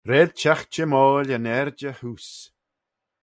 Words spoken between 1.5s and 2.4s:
irjey heose!